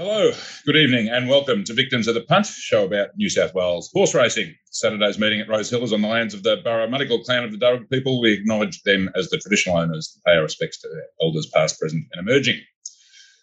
[0.00, 0.30] Hello,
[0.64, 4.14] good evening, and welcome to Victims of the Punt, show about New South Wales horse
[4.14, 4.54] racing.
[4.70, 7.58] Saturday's meeting at Rose Hill is on the lands of the Burramattagal clan of the
[7.58, 8.20] Darug people.
[8.20, 11.80] We acknowledge them as the traditional owners and pay our respects to their elders past,
[11.80, 12.60] present, and emerging.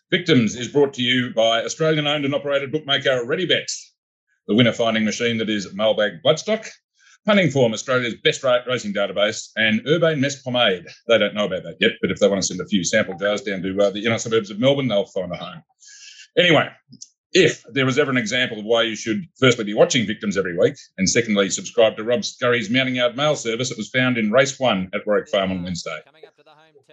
[0.10, 3.70] Victims is brought to you by Australian owned and operated bookmaker ReadyBet,
[4.48, 6.70] the winner finding machine that is mailbag bloodstock,
[7.26, 10.86] Punting Form, Australia's best racing database, and Urbane Mess Pomade.
[11.10, 13.18] They don't know about that yet, but if they want to send a few sample
[13.18, 15.62] jars down to uh, the inner suburbs of Melbourne, they'll find a home.
[16.38, 16.70] Anyway,
[17.32, 20.58] if there was ever an example of why you should firstly be watching Victims every
[20.58, 24.32] week, and secondly subscribe to Rob Scurry's Mounting Yard mail service, it was found in
[24.32, 26.00] race one at Warwick Farm on Wednesday.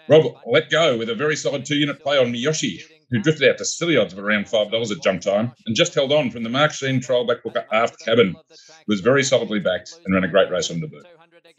[0.08, 3.58] Rob let go with a very solid two unit play on Miyoshi, who drifted out
[3.58, 6.48] to silly odds of around $5 at jump time and just held on from the
[6.48, 10.28] Mark Sheen trial back booker After Cabin, who was very solidly backed and ran a
[10.28, 11.02] great race on debut.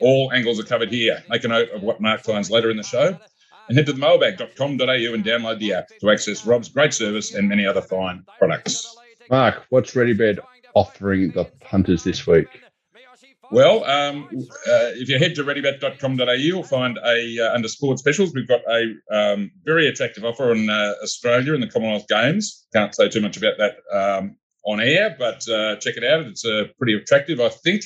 [0.01, 1.23] All angles are covered here.
[1.29, 3.19] Make a note of what Mark finds later in the show
[3.67, 7.65] and head to mailbag.com.au and download the app to access Rob's great service and many
[7.65, 8.95] other fine products.
[9.29, 10.39] Mark, what's ReadyBet
[10.73, 12.47] offering the punters this week?
[13.51, 18.33] Well, um, uh, if you head to readybet.com.au, you'll find a uh, under sport specials.
[18.33, 22.65] We've got a um, very attractive offer on uh, Australia in the Commonwealth Games.
[22.73, 26.21] Can't say too much about that um, on air, but uh, check it out.
[26.21, 27.83] It's uh, pretty attractive, I think.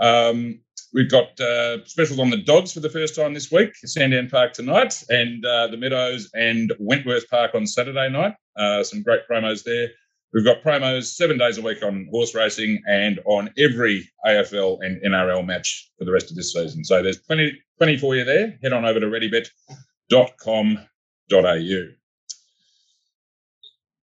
[0.00, 0.60] Um,
[0.92, 4.54] We've got uh, specials on the dogs for the first time this week, Sandown Park
[4.54, 8.34] tonight, and uh, the Meadows and Wentworth Park on Saturday night.
[8.56, 9.88] Uh, some great promos there.
[10.32, 15.02] We've got promos seven days a week on horse racing and on every AFL and
[15.02, 16.84] NRL match for the rest of this season.
[16.84, 18.58] So there's plenty, plenty for you there.
[18.62, 21.82] Head on over to readybet.com.au.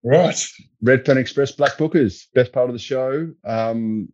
[0.03, 0.45] Right.
[0.83, 3.31] Red Pen Express Black Bookers, best part of the show.
[3.43, 4.09] Um,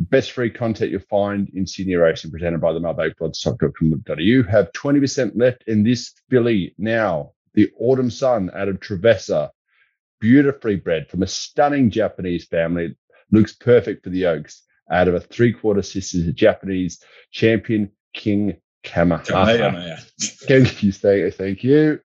[0.00, 2.80] best free content you'll find in Sydney Racing presented by the
[4.18, 7.32] You have 20% left in this filly now.
[7.54, 9.50] The Autumn Sun out of Trevesa,
[10.20, 12.96] beautifully bred from a stunning Japanese family,
[13.30, 14.62] looks perfect for the Oaks.
[14.90, 19.98] Out of a three quarter sisters, Japanese champion King Kamehameha.
[20.18, 22.00] Thank you, thank, thank you.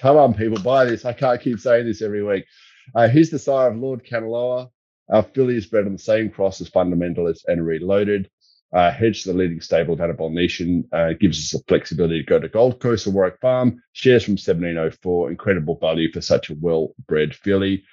[0.00, 1.04] Come on, people, buy this.
[1.04, 2.46] I can't keep saying this every week.
[2.94, 4.70] Uh, here's the sire of Lord Kanaloa.
[5.10, 8.30] Our filly is bred on the same cross as Fundamentalist and Reloaded.
[8.72, 12.40] Uh, hedge the leading stable of Annabel Neasham uh, gives us the flexibility to go
[12.40, 13.80] to Gold Coast or Warwick Farm.
[13.92, 17.84] Shares from 1704, incredible value for such a well-bred filly.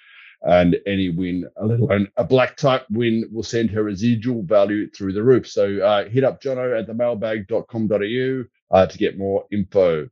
[0.41, 5.13] And any win, let alone a black type win, will send her residual value through
[5.13, 5.47] the roof.
[5.47, 10.09] So uh, hit up Jono at themailbag.com.au uh, to get more info.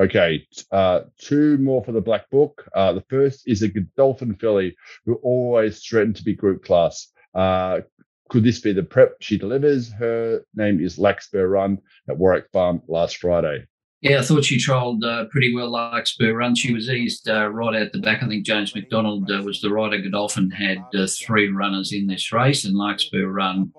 [0.00, 2.66] Okay, uh, two more for the black book.
[2.74, 4.74] Uh, the first is a Godolphin filly
[5.04, 7.08] who always threatened to be group class.
[7.34, 7.80] Uh,
[8.30, 9.92] could this be the prep she delivers?
[9.92, 13.66] Her name is Larkspur Run at Warwick Farm last Friday.
[14.02, 16.54] Yeah, I thought she trolled uh, pretty well Larkspur Run.
[16.54, 18.22] She was eased uh, right out the back.
[18.22, 19.98] I think James McDonald uh, was the rider.
[19.98, 23.72] Godolphin had uh, three runners in this race, and Larkspur Run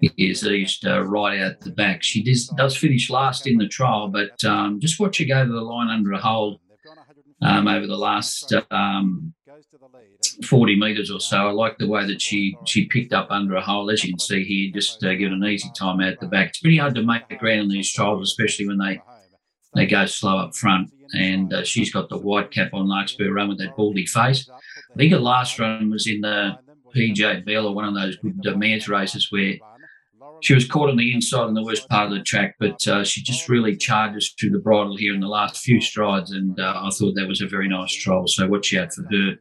[0.00, 2.02] is eased uh, right out the back.
[2.02, 5.52] She does, does finish last in the trial, but um, just watch her go to
[5.52, 6.60] the line under a hold
[7.42, 9.34] um, over the last um,
[10.44, 11.36] 40 metres or so.
[11.36, 14.18] I like the way that she she picked up under a hole, as you can
[14.18, 16.48] see here, just uh, give an easy time out the back.
[16.48, 19.00] It's pretty hard to make the ground in these trials, especially when they
[19.78, 20.90] they go slow up front.
[21.14, 24.48] And uh, she's got the white cap on Larkspur Run with that baldy face.
[24.50, 26.58] I think her last run was in the
[26.94, 29.54] PJ or one of those good mares races where
[30.40, 33.04] she was caught on the inside in the worst part of the track, but uh,
[33.04, 36.74] she just really charges through the bridle here in the last few strides, and uh,
[36.76, 38.26] I thought that was a very nice trial.
[38.28, 39.34] So watch out for her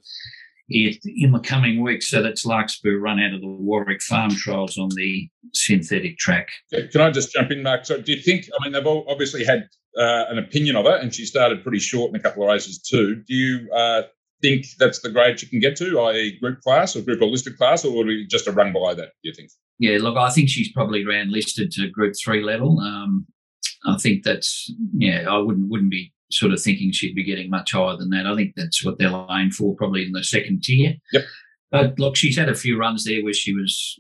[0.70, 2.10] in the coming weeks.
[2.10, 6.50] So that's Larkspur run out of the Warwick Farm trials on the synthetic track.
[6.72, 7.86] Can I just jump in, Mark?
[7.86, 8.50] So do you think?
[8.54, 11.80] I mean, they've all obviously had uh, an opinion of it, and she started pretty
[11.80, 13.16] short in a couple of races too.
[13.16, 14.04] Do you uh,
[14.42, 17.58] think that's the grade she can get to, i.e., group class or group or listed
[17.58, 19.10] class, or would it just a run below that?
[19.24, 19.50] Do you think?
[19.80, 22.80] Yeah, look, I think she's probably around listed to Group Three level.
[22.80, 23.26] Um,
[23.86, 25.26] I think that's yeah.
[25.30, 28.26] I wouldn't wouldn't be sort of thinking she'd be getting much higher than that.
[28.26, 30.96] I think that's what they're aiming for, probably in the second tier.
[31.14, 31.24] Yep.
[31.72, 34.00] But look, she's had a few runs there where she was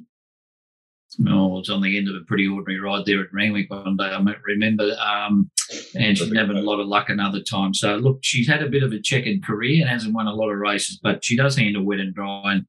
[1.19, 4.05] well, was on the end of a pretty ordinary ride there at Randwick one day,
[4.05, 4.95] I remember.
[4.99, 5.49] Um,
[5.95, 7.73] and she's having a lot of luck another time.
[7.73, 10.49] So, look, she's had a bit of a checkered career and hasn't won a lot
[10.49, 12.53] of races, but she does handle wet and dry.
[12.53, 12.65] And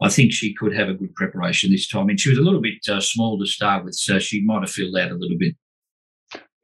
[0.00, 2.08] I think she could have a good preparation this time.
[2.08, 4.70] And she was a little bit uh, small to start with, so she might have
[4.70, 5.56] filled out a little bit.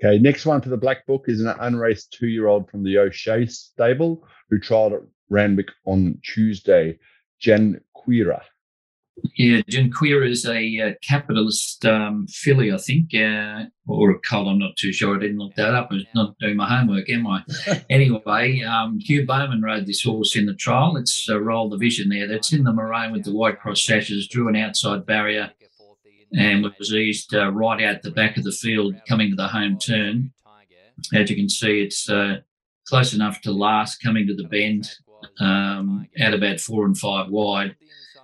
[0.05, 2.99] Okay, next one for the Black Book is an unraced two year old from the
[2.99, 6.99] O'Shea stable who trialled at Randwick on Tuesday,
[7.41, 8.43] Jen Quira.
[9.37, 14.49] Yeah, Jen Janqueira is a uh, capitalist um, filly, I think, uh, or a cull.
[14.49, 15.17] I'm not too sure.
[15.17, 15.89] I didn't look that up.
[15.91, 17.43] I'm not doing my homework, am I?
[17.91, 20.99] anyway, um, Hugh Bowman rode this horse in the trial.
[20.99, 22.29] It's a roll division there.
[22.29, 24.29] That's in the maroon with the white cross sashes.
[24.29, 25.51] Drew an outside barrier
[26.33, 29.79] and was eased uh, right out the back of the field, coming to the home
[29.79, 30.33] turn.
[31.15, 32.39] As you can see, it's uh,
[32.89, 34.91] close enough to last, coming to the bend,
[35.41, 37.77] um, at about four and five wide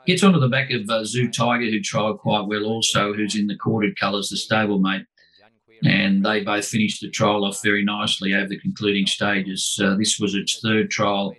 [0.07, 3.47] Gets onto the back of uh, Zoo Tiger, who trialled quite well also, who's in
[3.47, 5.07] the corded colours, the stablemate.
[5.85, 9.79] And they both finished the trial off very nicely over the concluding stages.
[9.83, 11.35] Uh, this was its third trial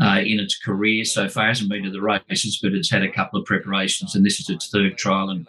[0.00, 1.46] uh, in its career so far.
[1.46, 4.38] It hasn't been to the races, but it's had a couple of preparations, and this
[4.38, 5.46] is its third trial and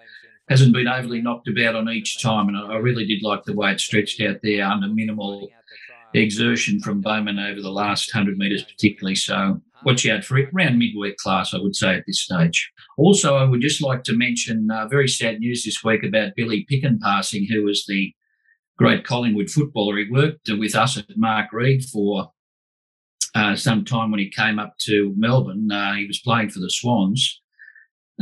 [0.50, 2.48] hasn't been overly knocked about on each time.
[2.48, 5.50] And I, really did like the way it stretched out there under minimal
[6.14, 9.16] exertion from Bowman over the last 100 metres, particularly.
[9.16, 12.72] So watch out for it around midweek class, I would say, at this stage.
[12.98, 16.66] Also, I would just like to mention uh, very sad news this week about Billy
[16.72, 18.14] Picken passing, who was the
[18.78, 19.98] great Collingwood footballer.
[19.98, 22.32] He worked with us at Mark Reed for
[23.36, 25.72] uh, some time when he came up to Melbourne.
[25.72, 27.42] Uh, he was playing for the Swans.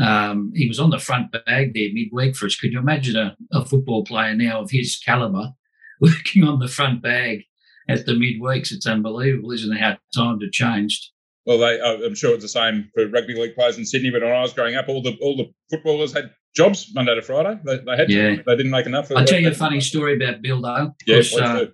[0.01, 2.55] Um, he was on the front bag there midweek for us.
[2.55, 5.53] Could you imagine a, a football player now of his calibre
[6.01, 7.43] working on the front bag
[7.87, 8.71] at the midweeks?
[8.71, 11.11] It's unbelievable, isn't it, how times have changed?
[11.45, 14.09] Well, they, I'm sure it's the same for rugby league players in Sydney.
[14.09, 17.21] But when I was growing up, all the all the footballers had jobs Monday to
[17.21, 17.59] Friday.
[17.63, 18.35] They, they had yeah.
[18.37, 19.11] To, they didn't make enough.
[19.15, 20.93] I'll tell you a funny story about Bill though.
[21.05, 21.65] Yeah, uh,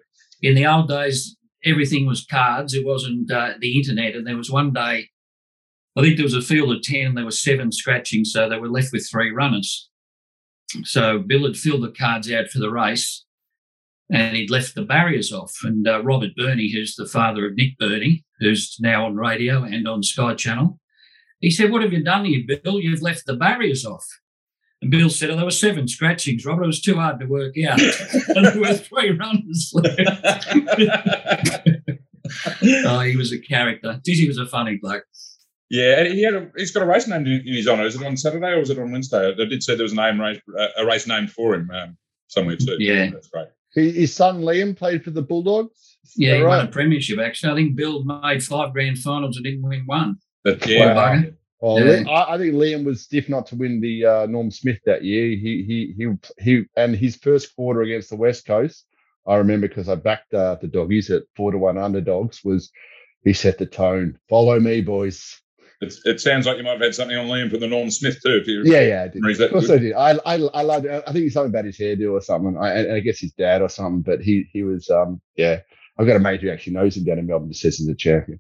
[0.41, 2.73] in the old days, everything was cards.
[2.73, 4.15] It wasn't uh, the internet.
[4.15, 5.09] And there was one day,
[5.97, 8.57] I think there was a field of ten, and there were seven scratching, so they
[8.57, 9.89] were left with three runners.
[10.83, 13.25] So Bill had filled the cards out for the race,
[14.09, 15.53] and he'd left the barriers off.
[15.63, 19.87] And uh, Robert Burney, who's the father of Nick Burney, who's now on radio and
[19.87, 20.79] on Sky Channel,
[21.39, 22.79] he said, What have you done here, Bill?
[22.79, 24.05] You've left the barriers off.
[24.81, 26.63] And Bill said, oh, there were seven scratchings, Robert.
[26.63, 27.79] It was too hard to work out.
[28.29, 29.99] and there were three runners left.
[32.85, 34.01] oh, he was a character.
[34.03, 35.03] Dizzy was a funny bloke.
[35.71, 37.85] Yeah, and he had a, he's got a race named in his honour.
[37.85, 39.29] Is it on Saturday or was it on Wednesday?
[39.29, 40.41] I did say there was a name race,
[40.77, 41.97] a race named for him um,
[42.27, 42.75] somewhere too.
[42.77, 43.47] Yeah, that's great.
[43.73, 45.97] His son Liam played for the Bulldogs.
[46.17, 46.57] Yeah, he right?
[46.57, 47.19] won a premiership.
[47.19, 50.17] Actually, I think Bill made five grand finals and didn't win one.
[50.43, 51.23] But yeah, wow.
[51.61, 52.03] Well, yeah.
[52.09, 55.29] I, I think Liam was stiff not to win the uh, Norm Smith that year.
[55.37, 58.87] He he he he, and his first quarter against the West Coast,
[59.25, 62.43] I remember because I backed uh, the doggies at four to one underdogs.
[62.43, 62.73] Was
[63.23, 64.19] he set the tone?
[64.27, 65.39] Follow me, boys.
[65.81, 68.19] It, it sounds like you might have had something on Liam from the Norm Smith
[68.23, 68.37] too.
[68.37, 69.41] If you yeah, yeah, I did.
[69.41, 69.93] Of course I did.
[69.93, 70.85] I I I loved.
[70.85, 71.03] It.
[71.07, 72.55] I think it's something about his hairdo or something.
[72.57, 74.01] I, I guess his dad or something.
[74.01, 75.61] But he he was um yeah.
[75.97, 77.49] I've got a mate who actually knows him down in Melbourne.
[77.49, 78.39] Just says he's a champion.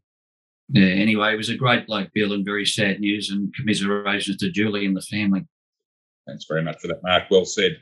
[0.69, 0.85] Yeah.
[0.85, 4.85] Anyway, it was a great bloke, Bill, and very sad news and commiserations to Julie
[4.85, 5.45] and the family.
[6.27, 7.23] Thanks very much for that, Mark.
[7.29, 7.77] Well said.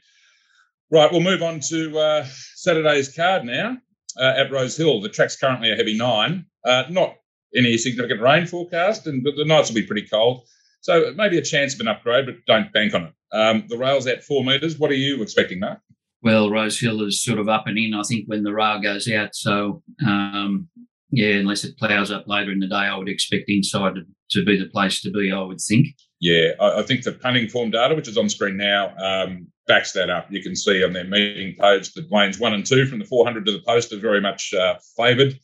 [0.91, 2.25] Right, we'll move on to uh,
[2.55, 3.77] Saturday's card now
[4.17, 5.01] uh, at Rose Hill.
[5.01, 6.45] The track's currently a heavy nine.
[6.65, 7.15] Uh, not
[7.55, 10.43] any significant rain forecast, and but the nights will be pretty cold.
[10.81, 13.13] So maybe a chance of an upgrade, but don't bank on it.
[13.31, 14.79] Um, the rail's at four metres.
[14.79, 15.79] What are you expecting, Mark?
[16.21, 19.09] Well, Rose Hill is sort of up and in, I think, when the rail goes
[19.09, 19.35] out.
[19.35, 20.67] So, um,
[21.11, 24.01] yeah, unless it ploughs up later in the day, I would expect inside to,
[24.31, 25.87] to be the place to be, I would think.
[26.19, 29.93] Yeah, I, I, think the punting form data, which is on screen now, um, backs
[29.93, 30.27] that up.
[30.29, 33.45] You can see on their meeting page that lanes one and two from the 400
[33.45, 35.39] to the post are very much uh, favoured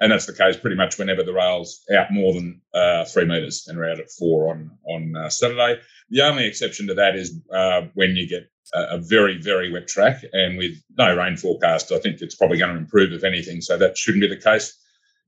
[0.00, 3.66] and that's the case pretty much whenever the rail's out more than uh, three metres,
[3.66, 5.80] and we're out at four on on uh, Saturday.
[6.10, 9.88] The only exception to that is uh, when you get a, a, very very wet
[9.88, 13.60] track, and with no rain forecast, I think it's probably going to improve if anything.
[13.60, 14.76] So that shouldn't be the case.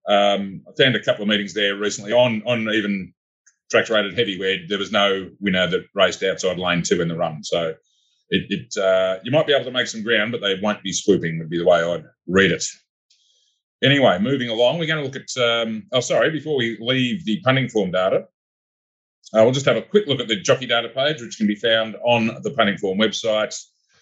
[0.08, 3.12] Um, I found a couple of meetings there recently on on even
[3.70, 7.16] tracks rated heavy where there was no winner that raced outside lane two in the
[7.16, 7.44] run.
[7.44, 7.74] So
[8.30, 10.92] it, it uh, you might be able to make some ground, but they won't be
[10.92, 11.38] swooping.
[11.38, 12.64] Would be the way I'd read it.
[13.82, 15.42] Anyway, moving along, we're going to look at.
[15.42, 18.26] Um, oh, sorry, before we leave the punting form data,
[19.32, 21.54] uh, we'll just have a quick look at the jockey data page, which can be
[21.54, 23.58] found on the punting form website.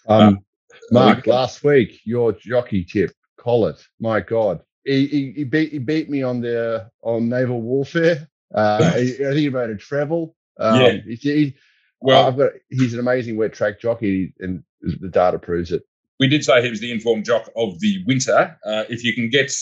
[0.08, 0.38] Um,
[0.70, 5.78] uh, Mark, last week your jockey tip, Collett, my God, he, he, he, beat he
[5.78, 8.28] beat me on the on naval warfare.
[8.54, 10.34] Uh, I think he a Treble.
[10.58, 10.92] Um, yeah.
[11.06, 11.54] He,
[12.00, 15.82] well, I've got he's an amazing wet track jockey, and the data proves it
[16.18, 18.56] we did say he was the informed jock of the winter.
[18.64, 19.52] Uh, if you can get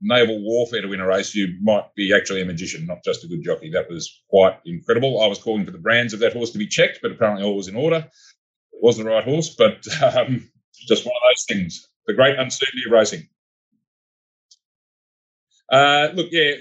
[0.00, 3.28] naval warfare to win a race, you might be actually a magician, not just a
[3.28, 3.70] good jockey.
[3.70, 5.20] That was quite incredible.
[5.22, 7.56] I was calling for the brands of that horse to be checked, but apparently all
[7.56, 7.96] was in order.
[7.96, 11.88] It was the right horse, but um, just one of those things.
[12.06, 13.28] The great uncertainty of racing.
[15.70, 16.52] Uh, look, yeah,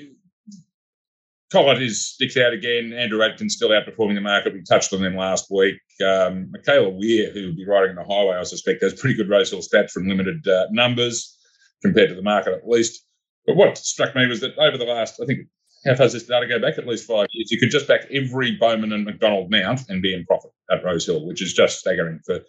[1.52, 2.94] Collett is sticks out again.
[2.94, 4.54] Andrew Adkins still outperforming the market.
[4.54, 5.78] We touched on them last week.
[6.06, 9.64] Um, Michaela Weir, who will be riding the highway, I suspect, has pretty good Rosehill
[9.64, 11.38] stats from limited uh, numbers
[11.82, 13.04] compared to the market at least.
[13.48, 15.48] But what struck me was that over the last, I think,
[15.86, 16.78] how far does this data go back?
[16.78, 17.50] At least five years.
[17.50, 21.26] You could just back every Bowman and McDonald mount and be in profit at Rosehill,
[21.26, 22.42] which is just staggering for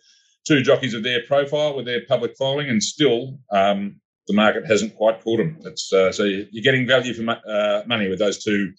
[0.46, 4.94] two jockeys of their profile with their public following, and still um, the market hasn't
[4.96, 5.58] quite caught them.
[5.64, 8.72] Uh, so you're getting value for uh, money with those two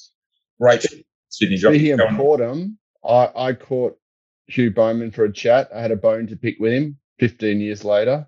[0.61, 0.85] great
[1.29, 1.81] Sydney jockeys.
[1.81, 3.97] Speaking of caught them, I, I caught
[4.47, 5.69] Hugh Bowman for a chat.
[5.73, 8.27] I had a bone to pick with him 15 years later.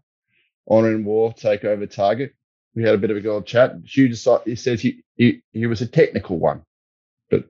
[0.69, 2.33] Honour and War take over Target.
[2.75, 3.75] We had a bit of a good chat.
[3.85, 6.63] Hugh decided, he says he, he, he was a technical one,
[7.29, 7.45] but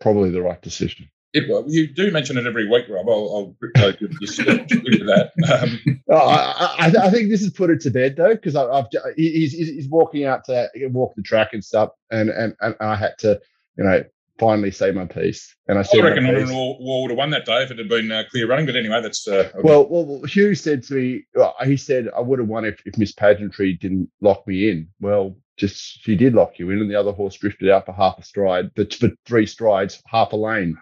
[0.00, 1.08] probably the right decision.
[1.32, 3.08] It, well, you do mention it every week, Rob.
[3.08, 5.32] I'll, I'll give you that.
[5.52, 8.86] Um, oh, I, I, I, think this has put it to bed though, because I've
[9.16, 13.18] he's, he's walking out to walk the track and stuff, and, and and I had
[13.18, 13.38] to,
[13.76, 14.02] you know,
[14.38, 15.54] finally say my piece.
[15.68, 16.00] And I, said.
[16.00, 18.66] I reckon War would have won that day if it had been uh, clear running.
[18.66, 20.22] But anyway, that's uh, well, well.
[20.24, 23.74] Hugh said to me, well, he said I would have won if, if Miss Pageantry
[23.74, 24.88] didn't lock me in.
[25.00, 28.18] Well, just she did lock you in, and the other horse drifted out for half
[28.18, 30.76] a stride, for, for three strides, half a lane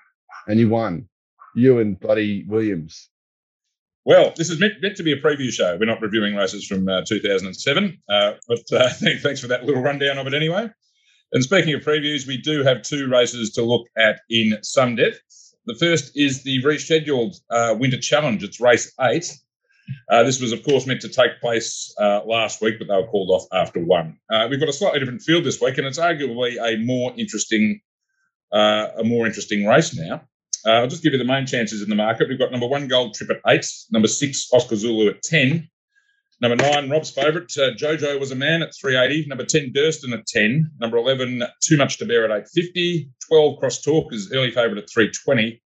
[0.46, 1.08] and you won.
[1.54, 3.08] You and bloody Williams.
[4.04, 5.76] Well, this is meant, meant to be a preview show.
[5.78, 8.88] We're not reviewing races from uh, 2007, uh, but uh,
[9.23, 10.68] thanks for that little rundown of it anyway.
[11.34, 15.20] And speaking of previews, we do have two races to look at in some depth.
[15.66, 18.42] The first is the rescheduled uh, Winter Challenge.
[18.42, 19.36] It's race eight.
[20.08, 23.08] Uh, this was, of course, meant to take place uh, last week, but they were
[23.08, 24.16] called off after one.
[24.48, 27.80] we've got a slightly different field this week, and it's arguably a more interesting,
[28.52, 30.22] a more interesting race now.
[30.66, 32.28] Uh, I'll just give you the main chances in the market.
[32.28, 35.68] We've got number one, Gold Trip at eight, number six, Oscar Zulu at 10,
[36.40, 40.26] number nine, Rob's favourite, uh, Jojo was a man at 380, number 10, Durston at
[40.26, 44.82] 10, number 11, Too Much to Bear at 850, 12, Cross Talk is early favourite
[44.82, 45.60] at 320,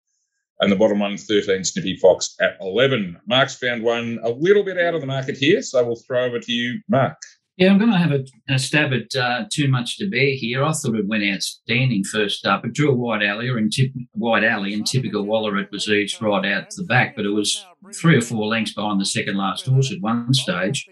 [0.61, 3.19] and the bottom one, 13, Snippy Fox at 11.
[3.27, 6.39] Mark's found one a little bit out of the market here, so we'll throw over
[6.39, 7.17] to you, Mark.
[7.59, 10.63] Yeah, I'm going to have a, a stab at uh, too much to bear here.
[10.63, 12.63] I thought it went outstanding first up.
[12.63, 16.21] It drew a wide alley, in tip, wide alley, and typical Waller it was each
[16.21, 19.65] right out the back, but it was three or four lengths behind the second last
[19.65, 20.87] horse at one stage.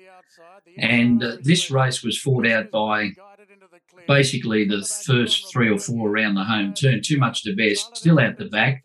[0.78, 3.12] And uh, this race was fought out by
[4.06, 7.02] basically the first three or four around the home turn.
[7.02, 8.84] Too much to bear, still out the back,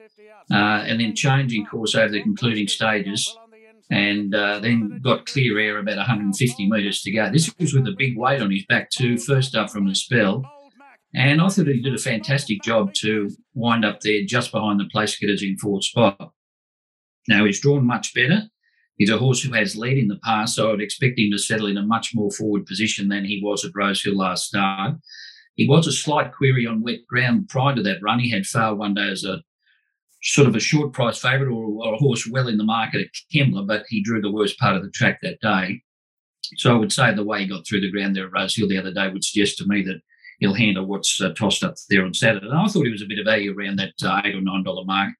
[0.52, 3.36] uh, and then changing course over the concluding stages
[3.92, 7.30] and uh, then got clear air about 150 metres to go.
[7.30, 10.42] This was with a big weight on his back too, first up from the spell.
[11.14, 14.86] And I thought he did a fantastic job to wind up there just behind the
[14.86, 16.32] place getters in fourth spot.
[17.28, 18.44] Now he's drawn much better.
[18.96, 21.66] He's a horse who has led in the past, so I'd expect him to settle
[21.66, 24.94] in a much more forward position than he was at Rosehill last start.
[25.56, 28.20] He was a slight query on wet ground prior to that run.
[28.20, 29.42] He had failed one day as a
[30.22, 33.08] sort of a short price favourite or, or, a horse well in the market at
[33.34, 35.82] Kembla, but he drew the worst part of the track that day.
[36.56, 38.78] So I would say the way he got through the ground there at Rosehill the
[38.78, 40.00] other day would suggest to me that
[40.38, 42.46] he'll handle what's uh, tossed up there on Saturday.
[42.46, 44.62] And I thought he was a bit of value around that uh, eight or nine
[44.62, 45.10] dollar mark,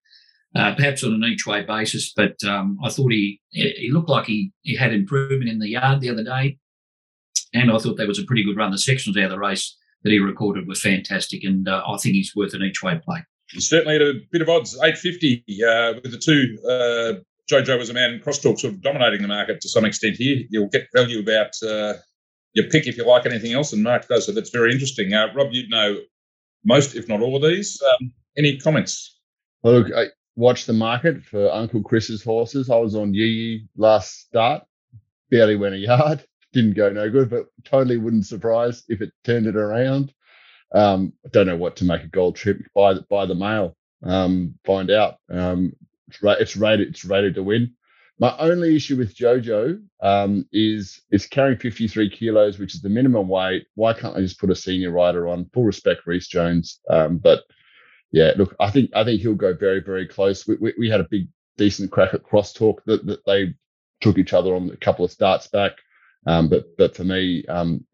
[0.54, 2.12] uh, perhaps on an each way basis.
[2.14, 6.00] But um, I thought he he looked like he, he had improvement in the yard
[6.00, 6.58] the other day,
[7.54, 8.70] and I thought that was a pretty good run.
[8.70, 12.14] The sections out of the race that he recorded were fantastic, and uh, I think
[12.14, 13.24] he's worth an each way play
[13.58, 16.58] certainly at a bit of odds, 850 uh, with the two.
[16.64, 20.44] Uh, Jojo was a man crosstalk sort of dominating the market to some extent here.
[20.48, 21.94] You'll get value about uh,
[22.54, 24.26] your pick if you like anything else, and Mark does.
[24.26, 25.12] So that's very interesting.
[25.12, 25.98] Uh, Rob, you'd know
[26.64, 27.80] most, if not all of these.
[27.92, 29.18] Um, any comments?
[29.62, 30.06] Look, I
[30.36, 32.70] watched the market for Uncle Chris's horses.
[32.70, 34.64] I was on Yee last start,
[35.30, 36.24] barely went a yard.
[36.52, 40.12] Didn't go no good, but totally wouldn't surprise if it turned it around.
[40.74, 42.58] Um, I don't know what to make a gold trip.
[42.74, 43.76] Buy buy the mail.
[44.02, 45.16] Um, find out.
[45.30, 45.74] Um,
[46.08, 46.88] it's, ra- it's rated.
[46.88, 47.74] It's rated to win.
[48.18, 53.28] My only issue with JoJo um, is it's carrying 53 kilos, which is the minimum
[53.28, 53.66] weight.
[53.74, 55.50] Why can't I just put a senior rider on?
[55.54, 57.42] Full respect, Reese Jones, um, but
[58.12, 60.46] yeah, look, I think I think he'll go very very close.
[60.46, 63.54] We, we, we had a big decent crack at crosstalk that, that they
[64.00, 65.72] took each other on a couple of starts back.
[66.26, 67.84] Um, but but for me, um,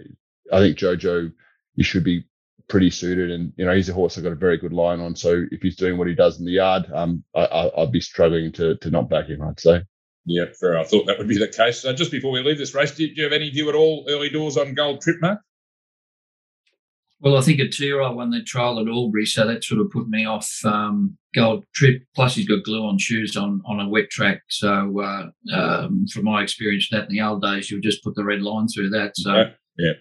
[0.53, 1.33] I think Jojo,
[1.75, 2.25] you should be
[2.69, 5.17] pretty suited, and you know he's a horse I've got a very good line on.
[5.17, 8.53] So if he's doing what he does in the yard, um, I, would be struggling
[8.53, 9.43] to to not back him.
[9.43, 9.83] I'd say.
[10.25, 10.79] Yeah, fair.
[10.79, 11.81] I thought that would be the case.
[11.81, 13.75] So just before we leave this race, do you, do you have any view at
[13.75, 15.41] all early doors on Gold Trip, Mark?
[17.21, 20.07] Well, I think a two-year-old won that trial at Albury, so that sort of put
[20.09, 22.03] me off um, Gold Trip.
[22.15, 24.43] Plus, he's got glue on shoes on on a wet track.
[24.49, 28.15] So, uh, um, from my experience, that in the old days, you would just put
[28.15, 29.17] the red line through that.
[29.17, 29.51] So, yeah.
[29.79, 29.93] yeah.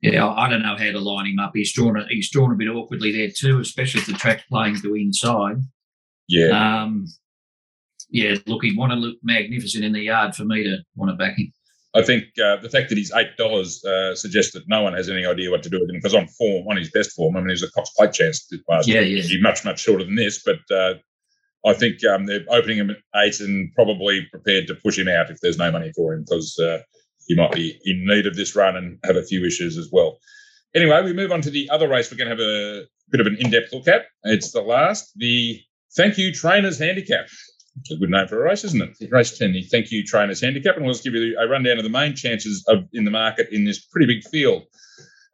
[0.00, 1.52] Yeah, I don't know how to line him up.
[1.54, 4.80] He's drawn a, he's drawn a bit awkwardly there too, especially if the track's playing
[4.80, 5.56] to inside.
[6.28, 6.82] Yeah.
[6.82, 7.06] Um,
[8.10, 11.16] yeah, look, he'd want to look magnificent in the yard for me to want to
[11.16, 11.52] back him.
[11.94, 15.08] I think uh, the fact that he's eight dollars uh, suggests that no one has
[15.08, 17.40] any idea what to do with him because on form, on his best form, I
[17.40, 19.22] mean, he's a Cox Plate chance last Yeah, yeah.
[19.22, 20.94] He'd be much much shorter than this, but uh,
[21.66, 25.30] I think um, they're opening him at eight and probably prepared to push him out
[25.30, 26.56] if there's no money for him because
[27.28, 30.18] he might be in need of this run and have a few issues as well.
[30.74, 32.10] Anyway, we move on to the other race.
[32.10, 34.06] We're going to have a bit of an in-depth look at.
[34.24, 35.60] It's the last, the
[35.94, 37.26] Thank You Trainers Handicap.
[37.80, 39.12] It's a good name for a race, isn't it?
[39.12, 40.76] Race 10, the Thank You Trainers Handicap.
[40.76, 43.48] And we'll just give you a rundown of the main chances of in the market
[43.52, 44.64] in this pretty big field.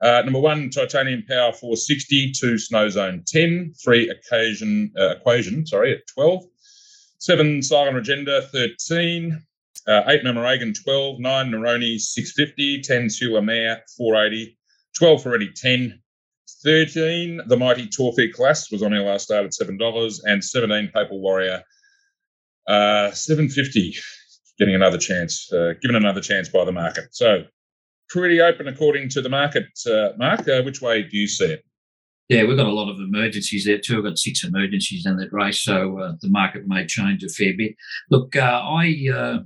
[0.00, 5.94] Uh, number one, Titanium Power 460, two Snow Zone 10, three Occasion uh, Equation, sorry,
[5.94, 6.44] at 12,
[7.18, 9.40] seven Silent Agenda 13,
[9.86, 14.56] uh, eight Mamaragan 12, nine Neroni 650, 10 Sula Mare 480,
[14.96, 16.00] 12 Ferretti 10,
[16.62, 21.20] 13 The Mighty Torfey Class was on our last start at $7, and 17 Papal
[21.20, 21.62] Warrior
[22.66, 23.96] uh, 750
[24.58, 27.04] getting another chance, uh, given another chance by the market.
[27.10, 27.44] So
[28.08, 29.66] pretty open according to the market.
[29.86, 31.64] Uh, Mark, uh, which way do you see it?
[32.28, 33.98] Yeah, we've got a lot of emergencies there too.
[33.98, 37.52] I've got six emergencies in that race, so uh, the market may change a fair
[37.56, 37.74] bit.
[38.10, 39.38] Look, uh, I uh,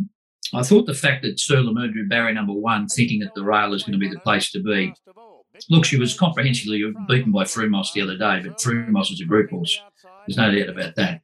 [0.55, 3.75] I thought the fact that Sir Lemur drew barrier number one, thinking that the rail
[3.75, 4.95] is going to be the place to be.
[5.69, 9.51] Look, she was comprehensively beaten by Frumos the other day, but Frumos is a group
[9.51, 9.81] horse.
[10.27, 11.21] There's no doubt about that.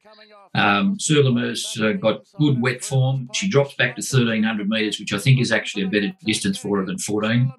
[0.54, 3.28] Um, Sir Lemur's uh, got good wet form.
[3.33, 6.78] She drops back to 1300 metres, which I think is actually a better distance for
[6.78, 7.52] her than 14.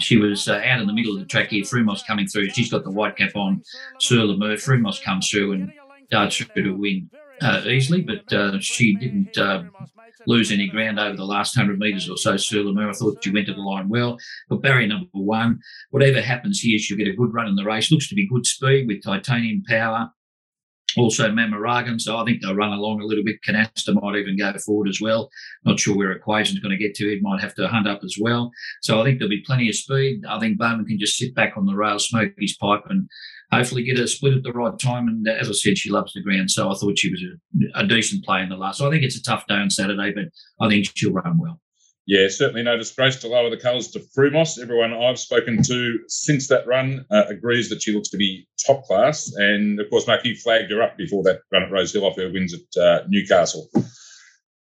[0.00, 1.62] She was uh, out in the middle of the track here.
[1.64, 2.50] Frumos coming through.
[2.50, 3.62] She's got the white cap on.
[4.00, 4.54] Sir Lemur.
[4.56, 5.72] Frumos comes through and
[6.10, 9.64] darts through to win uh, easily, but uh, she didn't uh,
[10.26, 12.36] lose any ground over the last 100 metres or so.
[12.58, 14.16] Lemur, I thought she went to the line well.
[14.48, 17.90] But barrier number one, whatever happens here, she'll get a good run in the race.
[17.90, 20.10] Looks to be good speed with titanium power
[20.96, 22.00] also Mamaragan.
[22.00, 23.42] So I think they'll run along a little bit.
[23.46, 25.30] Canasta might even go forward as well.
[25.64, 27.08] Not sure where Equation's going to get to.
[27.08, 28.50] He might have to hunt up as well.
[28.82, 30.22] So I think there'll be plenty of speed.
[30.28, 33.08] I think Bowman can just sit back on the rail, smoke his pipe, and
[33.52, 35.08] hopefully get a split at the right time.
[35.08, 36.50] And as I said, she loves the ground.
[36.50, 38.78] So I thought she was a, a decent play in the last.
[38.78, 40.24] So I think it's a tough day on Saturday, but
[40.64, 41.60] I think she'll run well.
[42.06, 44.60] Yeah, certainly no disgrace to lower the colours to Frumos.
[44.62, 48.84] Everyone I've spoken to since that run uh, agrees that she looks to be top
[48.84, 49.34] class.
[49.34, 52.30] And of course, Mark, you flagged her up before that run at Rosehill off her
[52.30, 53.68] wins at uh, Newcastle.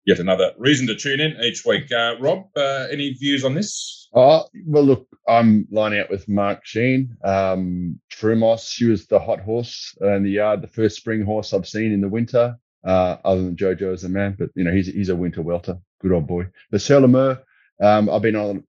[0.05, 1.93] Yet another reason to tune in each week.
[1.93, 4.09] Uh, Rob, uh, any views on this?
[4.15, 7.17] Oh, well, look, I'm lining up with Mark Sheen.
[7.23, 11.69] Um, Frumos, she was the hot horse in the yard, the first spring horse I've
[11.69, 14.37] seen in the winter, uh, other than Jojo as a man.
[14.39, 16.47] But, you know, he's, he's a winter welter good old boy.
[16.71, 17.43] The Lemur,
[17.83, 18.65] um, I've been on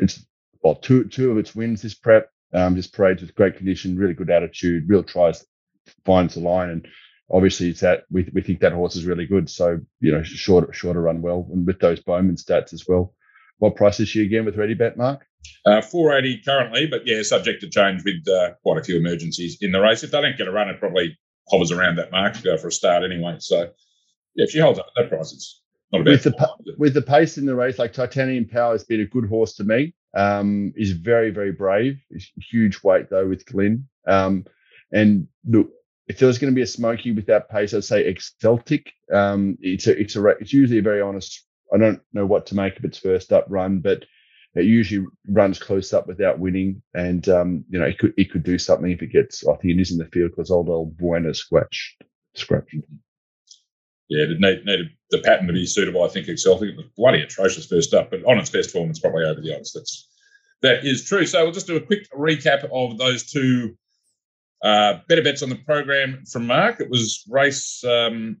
[0.00, 0.24] it's
[0.62, 2.30] well two two of its wins this prep.
[2.52, 5.44] Um, just parades with great condition, really good attitude, real tries,
[6.04, 6.88] finds the line, and
[7.30, 9.50] obviously it's that we we think that horse is really good.
[9.50, 13.14] So you know, shorter shorter run well, and with those Bowman stats as well.
[13.58, 15.24] What price is she again with Ready Bet, Mark?
[15.64, 19.72] Uh, 480 currently, but yeah, subject to change with uh, quite a few emergencies in
[19.72, 20.02] the race.
[20.02, 21.16] If they don't get a run, it probably
[21.48, 23.36] hovers around that mark to go for a start anyway.
[23.38, 23.70] So
[24.34, 25.60] yeah, if she holds up at that price, it's
[25.92, 28.84] not a bad with the with the pace in the race, like Titanium Power has
[28.84, 29.94] been a good horse to me.
[30.16, 31.98] Um, is very very brave.
[32.50, 33.88] huge weight though with Glenn.
[34.06, 34.44] Um,
[34.92, 35.70] and look,
[36.06, 38.88] if there was going to be a smoky with that pace, I'd say Exceltic.
[39.12, 41.42] Um, it's a it's a it's usually a very honest.
[41.72, 44.04] I don't know what to make of its first up run, but
[44.54, 48.44] it usually runs close up without winning, and um, you know it could it could
[48.44, 49.46] do something if it gets.
[49.46, 51.96] I think it is in the field because old old Buena scratch
[52.34, 52.74] scratch
[54.08, 56.04] yeah, it need, needed the pattern to be suitable.
[56.04, 58.98] I think Exceltic it was bloody atrocious first up, but on its best form, it's
[58.98, 59.72] probably over the odds.
[59.72, 60.08] That's
[60.62, 61.26] that is true.
[61.26, 63.76] So we'll just do a quick recap of those two
[64.62, 66.80] uh, better bets on the program from Mark.
[66.80, 68.38] It was race um,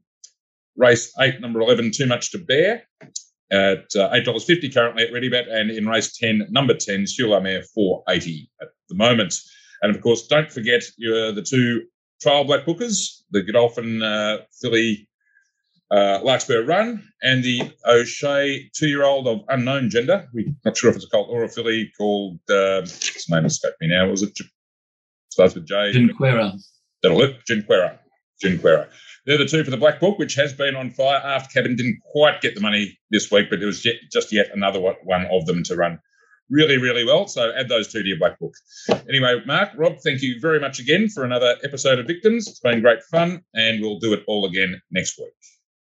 [0.76, 2.84] race eight, number eleven, too much to bear
[3.50, 7.06] at uh, eight dollars fifty currently at ReadyBet, and in race ten, number ten,
[7.42, 9.34] Mare four eighty at the moment.
[9.82, 11.82] And of course, don't forget you're the two
[12.22, 15.08] trial black bookers, the Godolphin uh, filly
[15.90, 20.26] uh, Larkspur Run, and the O'Shea two-year-old of unknown gender.
[20.32, 23.76] We're not sure if it's a colt or a filly called, uh, its name escaped
[23.80, 24.08] me now.
[24.08, 24.36] Was it
[25.28, 25.92] starts with J?
[25.92, 26.58] Jinquera.
[27.02, 27.98] That'll look Jinquera.
[28.42, 28.88] Jinquera.
[29.26, 31.16] They're the two for the Black Book, which has been on fire.
[31.16, 34.48] After Cabin didn't quite get the money this week, but it was yet, just yet
[34.52, 35.98] another one of them to run
[36.50, 37.26] really, really well.
[37.26, 38.54] So add those two to your black book.
[39.08, 42.48] Anyway, Mark, Rob, thank you very much again for another episode of Victims.
[42.48, 45.32] It's been great fun, and we'll do it all again next week.